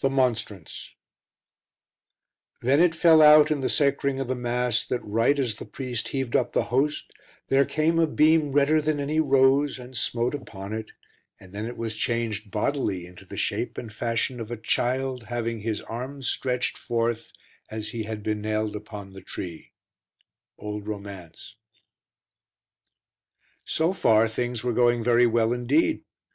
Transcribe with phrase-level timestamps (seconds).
[0.00, 0.94] The Monstrance
[2.62, 6.08] Then it fell out in the sacring of the Mass that right as the priest
[6.08, 7.12] heaved up the Host
[7.48, 10.92] there came a beam redder than any rose and smote upon it,
[11.38, 15.60] and then it was changed bodily into the shape and fashion of a Child having
[15.60, 17.30] his arms stretched forth,
[17.70, 19.72] as he had been nailed upon the Tree.
[20.56, 21.56] Old Romance.
[23.66, 26.04] So far things were going very well indeed.